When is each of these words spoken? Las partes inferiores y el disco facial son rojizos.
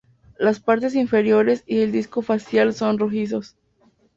Las 0.39 0.59
partes 0.59 0.95
inferiores 0.95 1.63
y 1.67 1.81
el 1.81 1.91
disco 1.91 2.23
facial 2.23 2.73
son 2.73 2.97
rojizos. 2.97 3.55